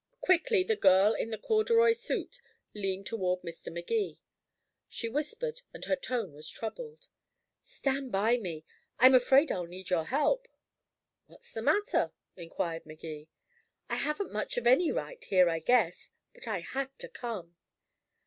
Quickly 0.19 0.63
the 0.63 0.75
girl 0.75 1.13
in 1.13 1.29
the 1.29 1.37
corduroy 1.37 1.91
suit 1.91 2.41
leaned 2.73 3.05
toward 3.05 3.41
Mr. 3.43 3.71
Magee. 3.71 4.17
She 4.89 5.07
whispered, 5.07 5.61
and 5.75 5.85
her 5.85 5.95
tone 5.95 6.33
was 6.33 6.49
troubled: 6.49 7.07
"Stand 7.61 8.11
by 8.11 8.37
me. 8.37 8.65
I'm 8.97 9.13
afraid 9.13 9.51
I'll 9.51 9.67
need 9.67 9.91
your 9.91 10.05
help." 10.05 10.47
"What's 11.27 11.53
the 11.53 11.61
matter?" 11.61 12.11
inquired 12.35 12.87
Magee. 12.87 13.27
"I 13.91 13.97
haven't 13.97 14.33
much 14.33 14.57
of 14.57 14.65
any 14.65 14.91
right 14.91 15.23
here, 15.23 15.47
I 15.47 15.59
guess. 15.59 16.09
But 16.33 16.47
I 16.47 16.61
had 16.61 16.97
to 16.97 17.07
come." 17.07 17.55